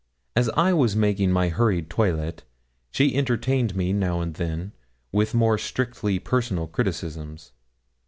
[0.35, 2.43] As I was making my hurried toilet,
[2.89, 4.71] she entertained me now and then
[5.11, 7.51] with more strictly personal criticisms.